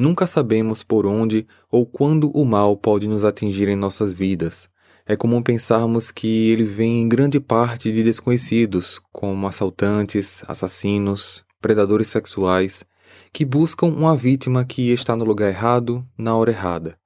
[0.00, 4.66] Nunca sabemos por onde ou quando o mal pode nos atingir em nossas vidas.
[5.04, 12.08] É comum pensarmos que ele vem em grande parte de desconhecidos, como assaltantes, assassinos, predadores
[12.08, 12.82] sexuais,
[13.30, 16.96] que buscam uma vítima que está no lugar errado, na hora errada.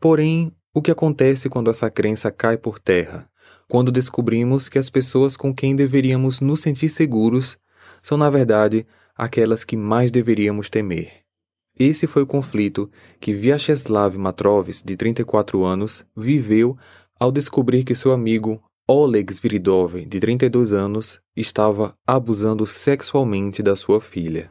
[0.00, 3.30] Porém, o que acontece quando essa crença cai por terra?
[3.68, 7.56] Quando descobrimos que as pessoas com quem deveríamos nos sentir seguros
[8.02, 8.84] são, na verdade,
[9.16, 11.21] aquelas que mais deveríamos temer.
[11.78, 16.76] Esse foi o conflito que Vyacheslav Matrovis, de 34 anos, viveu
[17.18, 24.00] ao descobrir que seu amigo Oleg Sviridov, de 32 anos, estava abusando sexualmente da sua
[24.00, 24.50] filha.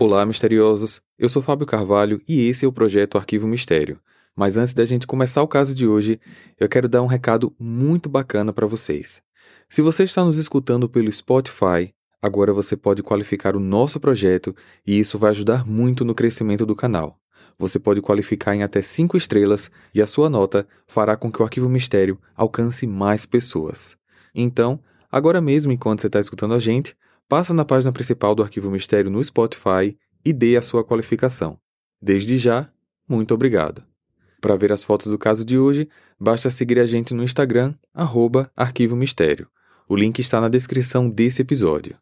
[0.00, 1.00] Olá, misteriosos!
[1.18, 4.00] Eu sou Fábio Carvalho e esse é o projeto Arquivo Mistério.
[4.34, 6.18] Mas antes da gente começar o caso de hoje,
[6.58, 9.22] eu quero dar um recado muito bacana para vocês.
[9.68, 11.92] Se você está nos escutando pelo Spotify,
[12.22, 14.54] Agora você pode qualificar o nosso projeto
[14.86, 17.18] e isso vai ajudar muito no crescimento do canal.
[17.58, 21.44] Você pode qualificar em até 5 estrelas e a sua nota fará com que o
[21.44, 23.96] Arquivo Mistério alcance mais pessoas.
[24.34, 26.94] Então, agora mesmo enquanto você está escutando a gente,
[27.28, 31.58] passa na página principal do Arquivo Mistério no Spotify e dê a sua qualificação.
[32.02, 32.70] Desde já,
[33.08, 33.82] muito obrigado.
[34.40, 38.50] Para ver as fotos do caso de hoje, basta seguir a gente no Instagram, arroba
[38.56, 39.48] Arquivo Mistério.
[39.88, 41.96] O link está na descrição desse episódio.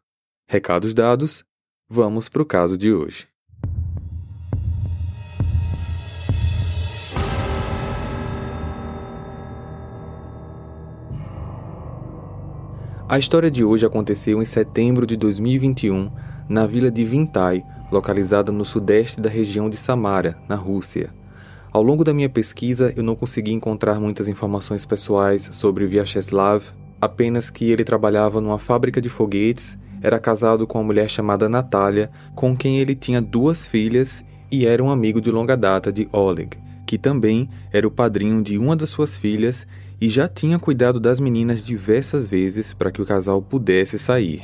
[0.51, 1.43] Recados dados,
[1.87, 3.27] vamos para o caso de hoje.
[13.07, 16.11] A história de hoje aconteceu em setembro de 2021,
[16.49, 21.13] na vila de Vintai, localizada no sudeste da região de Samara, na Rússia.
[21.71, 27.51] Ao longo da minha pesquisa, eu não consegui encontrar muitas informações pessoais sobre Vyacheslav, apenas
[27.51, 32.55] que ele trabalhava numa fábrica de foguetes era casado com uma mulher chamada Natália, com
[32.55, 36.97] quem ele tinha duas filhas e era um amigo de longa data de Oleg, que
[36.97, 39.67] também era o padrinho de uma das suas filhas
[40.01, 44.43] e já tinha cuidado das meninas diversas vezes para que o casal pudesse sair.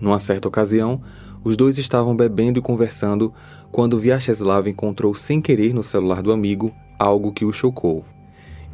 [0.00, 1.02] Numa certa ocasião,
[1.42, 3.32] os dois estavam bebendo e conversando
[3.70, 8.04] quando Vyacheslav encontrou sem querer no celular do amigo algo que o chocou.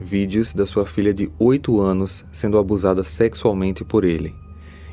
[0.01, 4.42] Vídeos da sua filha de 8 anos sendo abusada sexualmente por ele.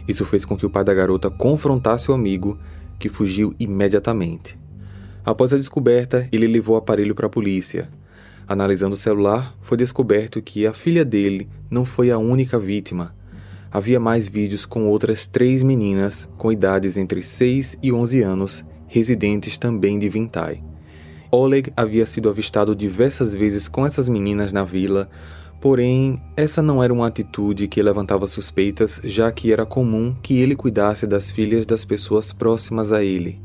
[0.10, 2.58] Isso fez com que o pai da garota confrontasse o amigo,
[2.98, 4.58] que fugiu imediatamente.
[5.24, 7.88] Após a descoberta, ele levou o aparelho para a polícia.
[8.48, 13.16] Analisando o celular, foi descoberto que a filha dele não foi a única vítima.
[13.72, 19.60] Havia mais vídeos com outras três meninas com idades entre 6 e 11 anos, residentes
[19.60, 20.64] também de Vintai.
[21.30, 25.08] Oleg havia sido avistado diversas vezes com essas meninas na vila,
[25.60, 30.56] Porém, essa não era uma atitude que levantava suspeitas, já que era comum que ele
[30.56, 33.42] cuidasse das filhas das pessoas próximas a ele.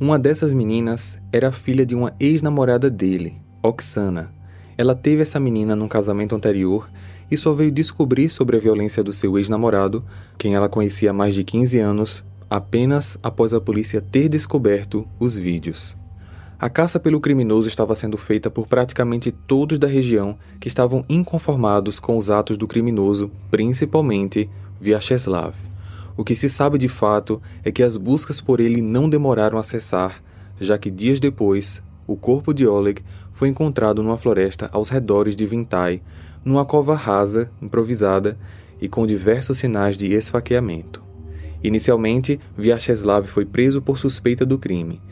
[0.00, 4.32] Uma dessas meninas era filha de uma ex-namorada dele, Oksana.
[4.78, 6.90] Ela teve essa menina num casamento anterior
[7.30, 10.04] e só veio descobrir sobre a violência do seu ex-namorado,
[10.38, 15.36] quem ela conhecia há mais de 15 anos, apenas após a polícia ter descoberto os
[15.36, 15.96] vídeos.
[16.62, 21.98] A caça pelo criminoso estava sendo feita por praticamente todos da região que estavam inconformados
[21.98, 24.48] com os atos do criminoso, principalmente
[24.80, 25.56] Vyacheslav.
[26.16, 29.64] O que se sabe de fato é que as buscas por ele não demoraram a
[29.64, 30.22] cessar,
[30.60, 33.02] já que dias depois, o corpo de Oleg
[33.32, 36.00] foi encontrado numa floresta aos redores de Vintai,
[36.44, 38.38] numa cova rasa, improvisada
[38.80, 41.02] e com diversos sinais de esfaqueamento.
[41.60, 45.02] Inicialmente, Vyacheslav foi preso por suspeita do crime.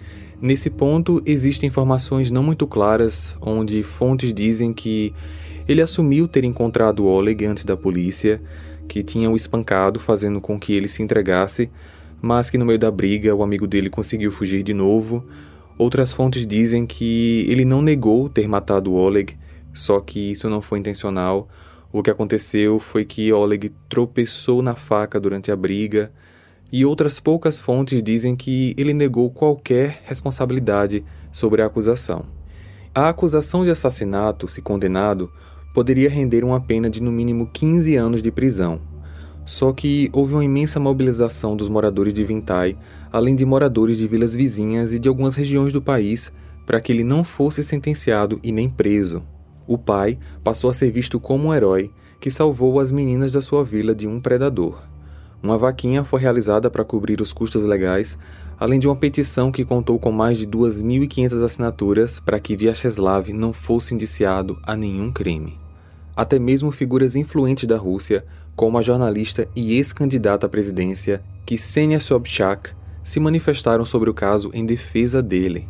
[0.41, 5.13] Nesse ponto, existem informações não muito claras, onde fontes dizem que
[5.69, 8.41] ele assumiu ter encontrado Oleg antes da polícia,
[8.89, 11.71] que tinha o espancado, fazendo com que ele se entregasse,
[12.23, 15.27] mas que no meio da briga o amigo dele conseguiu fugir de novo.
[15.77, 19.37] Outras fontes dizem que ele não negou ter matado Oleg,
[19.75, 21.51] só que isso não foi intencional.
[21.93, 26.11] O que aconteceu foi que Oleg tropeçou na faca durante a briga
[26.73, 32.25] e outras poucas fontes dizem que ele negou qualquer responsabilidade sobre a acusação.
[32.95, 35.31] A acusação de assassinato, se condenado,
[35.73, 38.81] poderia render uma pena de no mínimo 15 anos de prisão.
[39.45, 42.77] Só que houve uma imensa mobilização dos moradores de Vintai,
[43.13, 46.33] além de moradores de vilas vizinhas e de algumas regiões do país,
[46.67, 49.23] para que ele não fosse sentenciado e nem preso.
[49.67, 51.91] O pai passou a ser visto como um herói
[52.21, 54.90] que salvou as meninas da sua vila de um predador.
[55.43, 58.19] Uma vaquinha foi realizada para cobrir os custos legais,
[58.59, 63.51] além de uma petição que contou com mais de 2.500 assinaturas para que Vyacheslav não
[63.51, 65.59] fosse indiciado a nenhum crime.
[66.15, 68.23] Até mesmo figuras influentes da Rússia,
[68.55, 72.73] como a jornalista e ex-candidata à presidência Ksenia Sobchak,
[73.03, 75.67] se manifestaram sobre o caso em defesa dele.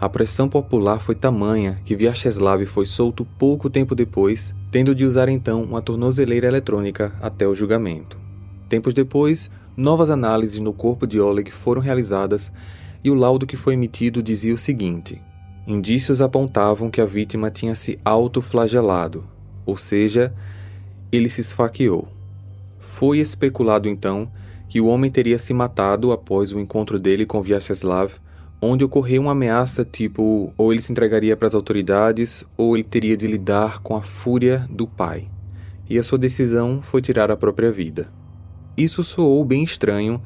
[0.00, 5.28] A pressão popular foi tamanha que Vyacheslav foi solto pouco tempo depois, tendo de usar
[5.28, 8.27] então uma tornozeleira eletrônica até o julgamento.
[8.68, 12.52] Tempos depois, novas análises no corpo de Oleg foram realizadas
[13.02, 15.20] e o laudo que foi emitido dizia o seguinte:
[15.66, 19.24] indícios apontavam que a vítima tinha se autoflagelado,
[19.64, 20.34] ou seja,
[21.10, 22.08] ele se esfaqueou.
[22.78, 24.30] Foi especulado então
[24.68, 28.12] que o homem teria se matado após o encontro dele com Vyacheslav
[28.60, 33.16] onde ocorreu uma ameaça tipo ou ele se entregaria para as autoridades ou ele teria
[33.16, 35.28] de lidar com a fúria do pai.
[35.88, 38.17] E a sua decisão foi tirar a própria vida.
[38.78, 40.22] Isso soou bem estranho,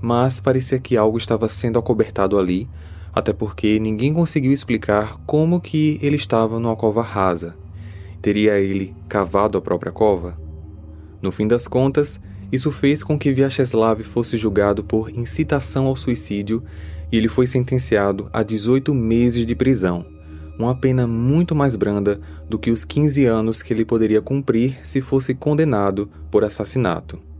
[0.00, 2.68] mas parecia que algo estava sendo acobertado ali,
[3.14, 7.54] até porque ninguém conseguiu explicar como que ele estava numa cova rasa.
[8.20, 10.36] Teria ele cavado a própria cova?
[11.22, 12.18] No fim das contas,
[12.50, 16.60] isso fez com que Vyacheslav fosse julgado por incitação ao suicídio
[17.12, 20.04] e ele foi sentenciado a 18 meses de prisão,
[20.58, 22.20] uma pena muito mais branda
[22.50, 27.30] do que os 15 anos que ele poderia cumprir se fosse condenado por assassinato.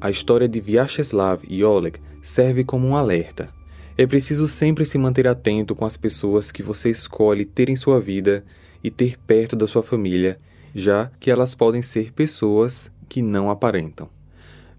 [0.00, 3.48] A história de Vyacheslav e Oleg serve como um alerta.
[3.96, 8.00] É preciso sempre se manter atento com as pessoas que você escolhe ter em sua
[8.00, 8.44] vida
[8.82, 10.38] e ter perto da sua família,
[10.72, 14.08] já que elas podem ser pessoas que não aparentam.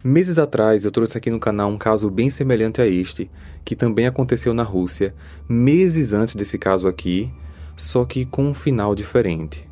[0.02, 3.30] Meses atrás eu trouxe aqui no canal um caso bem semelhante a este,
[3.66, 5.14] que também aconteceu na Rússia,
[5.50, 7.30] meses antes desse caso aqui,
[7.76, 9.68] só que com um final diferente.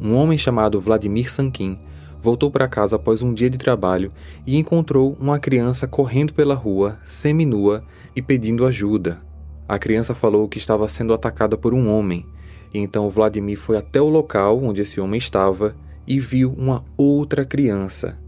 [0.00, 1.78] Um homem chamado Vladimir Sankin
[2.20, 4.12] voltou para casa após um dia de trabalho
[4.46, 7.82] e encontrou uma criança correndo pela rua, seminua
[8.14, 9.20] e pedindo ajuda.
[9.66, 12.26] A criança falou que estava sendo atacada por um homem,
[12.74, 15.74] e então Vladimir foi até o local onde esse homem estava
[16.06, 18.18] e viu uma outra criança.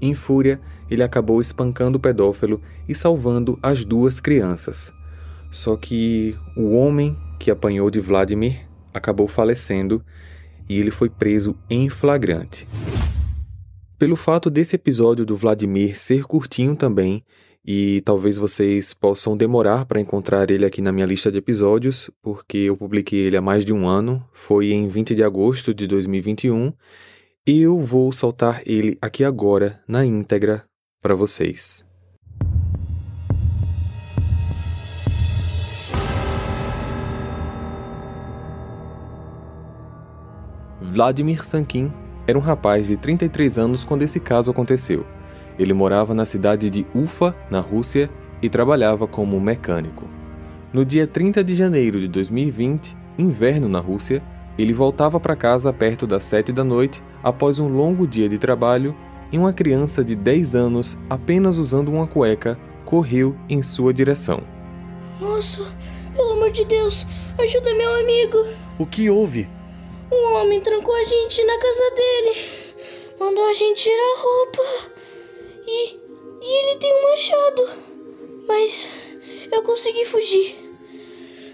[0.00, 4.92] Em fúria, ele acabou espancando o pedófilo e salvando as duas crianças.
[5.50, 10.04] Só que o homem que apanhou de Vladimir acabou falecendo
[10.68, 12.66] e ele foi preso em flagrante.
[13.96, 17.24] Pelo fato desse episódio do Vladimir ser curtinho também,
[17.64, 22.58] e talvez vocês possam demorar para encontrar ele aqui na minha lista de episódios, porque
[22.58, 26.72] eu publiquei ele há mais de um ano, foi em 20 de agosto de 2021,
[27.46, 30.64] e eu vou soltar ele aqui agora na íntegra
[31.00, 31.84] para vocês.
[40.80, 45.06] Vladimir Sankin era um rapaz de 33 anos quando esse caso aconteceu.
[45.58, 48.10] Ele morava na cidade de Ufa, na Rússia,
[48.42, 50.04] e trabalhava como mecânico.
[50.72, 54.22] No dia 30 de janeiro de 2020, inverno na Rússia,
[54.58, 58.94] ele voltava para casa perto das 7 da noite após um longo dia de trabalho
[59.32, 64.42] e uma criança de 10 anos, apenas usando uma cueca, correu em sua direção.
[65.20, 65.66] Moço,
[66.14, 67.06] pelo amor de Deus,
[67.38, 68.38] ajuda meu amigo.
[68.78, 69.48] O que houve?
[70.12, 73.14] Um homem trancou a gente na casa dele.
[73.18, 74.62] Mandou a gente tirar a roupa.
[75.66, 75.96] E,
[76.42, 77.80] e ele tem um machado.
[78.46, 78.90] Mas
[79.50, 80.56] eu consegui fugir.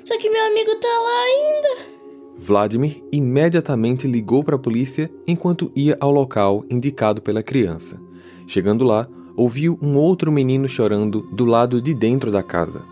[0.04, 2.00] Só que meu amigo tá lá ainda.
[2.36, 8.00] Vladimir imediatamente ligou para a polícia enquanto ia ao local indicado pela criança.
[8.46, 9.06] Chegando lá,
[9.36, 12.82] ouviu um outro menino chorando do lado de dentro da casa.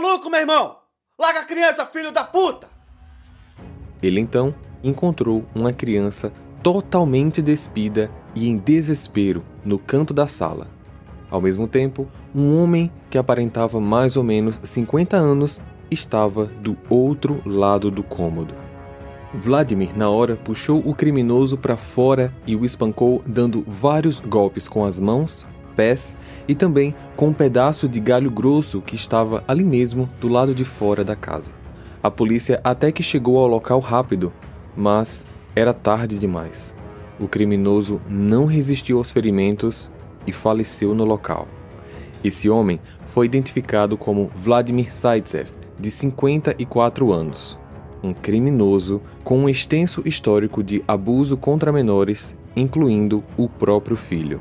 [0.00, 0.76] Maluco, meu irmão?
[1.18, 2.68] Larga a criança, filho da puta!
[4.02, 10.68] Ele então encontrou uma criança totalmente despida e em desespero no canto da sala.
[11.30, 17.42] Ao mesmo tempo, um homem que aparentava mais ou menos 50 anos estava do outro
[17.44, 18.54] lado do cômodo.
[19.34, 24.84] Vladimir, na hora, puxou o criminoso para fora e o espancou, dando vários golpes com
[24.84, 30.08] as mãos, pés e também com um pedaço de galho grosso que estava ali mesmo
[30.20, 31.52] do lado de fora da casa.
[32.02, 34.32] A polícia até que chegou ao local rápido,
[34.76, 36.74] mas era tarde demais.
[37.18, 39.92] O criminoso não resistiu aos ferimentos
[40.26, 41.46] e faleceu no local.
[42.22, 47.58] Esse homem foi identificado como Vladimir Zaitsev, de 54 anos,
[48.02, 54.40] um criminoso com um extenso histórico de abuso contra menores, incluindo o próprio filho.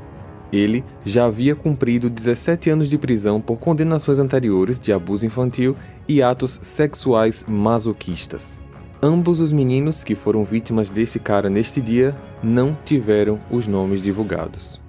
[0.52, 5.76] Ele já havia cumprido 17 anos de prisão por condenações anteriores de abuso infantil
[6.08, 8.62] e atos sexuais masoquistas.
[9.02, 14.82] Ambos os meninos que foram vítimas deste cara neste dia não tiveram os nomes divulgados.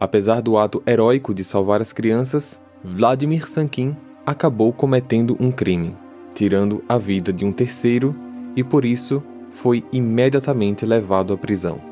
[0.00, 5.96] Apesar do ato heróico de salvar as crianças, Vladimir Sankin acabou cometendo um crime,
[6.34, 8.14] tirando a vida de um terceiro
[8.56, 11.91] e por isso foi imediatamente levado à prisão.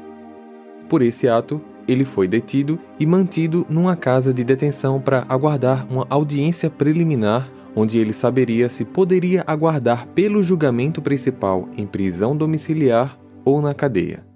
[0.90, 6.04] Por esse ato, ele foi detido e mantido numa casa de detenção para aguardar uma
[6.10, 13.62] audiência preliminar, onde ele saberia se poderia aguardar pelo julgamento principal em prisão domiciliar ou
[13.62, 14.26] na cadeia.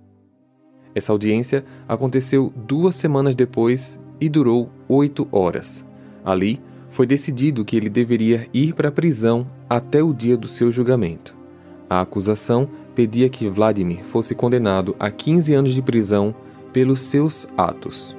[0.94, 5.84] Essa audiência aconteceu duas semanas depois e durou oito horas.
[6.24, 10.70] Ali, foi decidido que ele deveria ir para a prisão até o dia do seu
[10.70, 11.34] julgamento.
[11.90, 16.34] A acusação pedia que Vladimir fosse condenado a 15 anos de prisão
[16.72, 18.16] pelos seus atos.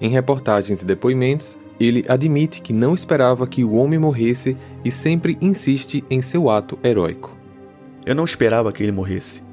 [0.00, 5.36] Em reportagens e depoimentos, ele admite que não esperava que o homem morresse e sempre
[5.40, 7.36] insiste em seu ato heróico.
[8.04, 9.44] Eu não esperava que ele morresse.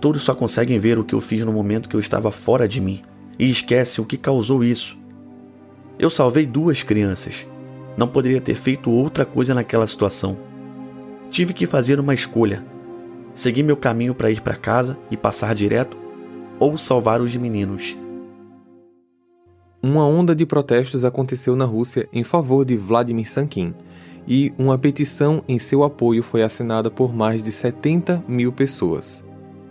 [0.00, 2.80] Todos só conseguem ver o que eu fiz no momento que eu estava fora de
[2.80, 3.02] mim
[3.38, 4.98] e esquecem o que causou isso.
[5.98, 7.46] Eu salvei duas crianças.
[7.96, 10.38] Não poderia ter feito outra coisa naquela situação.
[11.30, 12.64] Tive que fazer uma escolha:
[13.34, 15.96] seguir meu caminho para ir para casa e passar direto,
[16.58, 17.96] ou salvar os meninos.
[19.82, 23.74] Uma onda de protestos aconteceu na Rússia em favor de Vladimir Sankin,
[24.28, 29.24] e uma petição em seu apoio foi assinada por mais de 70 mil pessoas.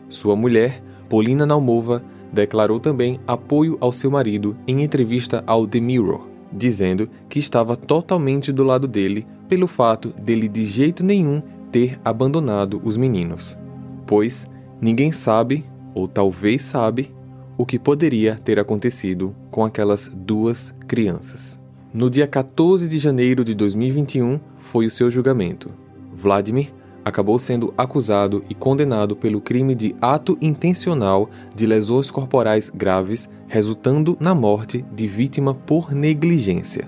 [0.10, 2.04] Sua mulher, Polina Naumova,
[2.34, 8.52] declarou também apoio ao seu marido em entrevista ao The Mirror, dizendo que estava totalmente
[8.52, 13.58] do lado dele pelo fato dele de jeito nenhum ter abandonado os meninos.
[14.06, 14.48] Pois
[14.80, 17.14] ninguém sabe, ou talvez sabe,
[17.58, 21.60] o que poderia ter acontecido com aquelas duas crianças.
[21.94, 25.70] No dia 14 de janeiro de 2021 foi o seu julgamento.
[26.14, 26.74] Vladimir
[27.04, 34.16] acabou sendo acusado e condenado pelo crime de ato intencional de lesões corporais graves, resultando
[34.20, 36.88] na morte de vítima por negligência.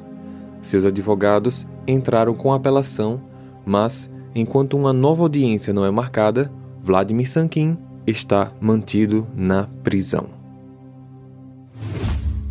[0.61, 3.21] Seus advogados entraram com apelação,
[3.65, 10.27] mas, enquanto uma nova audiência não é marcada, Vladimir Sankin está mantido na prisão.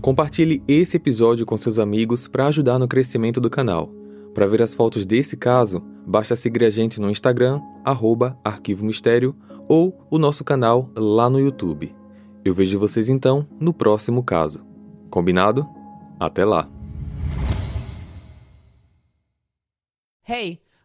[0.01, 3.89] Compartilhe esse episódio com seus amigos para ajudar no crescimento do canal.
[4.35, 9.37] Para ver as fotos desse caso, basta seguir a gente no Instagram, arroba Arquivo Mistério,
[9.69, 11.95] ou o nosso canal lá no YouTube.
[12.45, 14.61] Eu vejo vocês então no próximo caso.
[15.09, 15.69] Combinado?
[16.19, 16.69] Até lá!
[20.29, 20.61] Hey,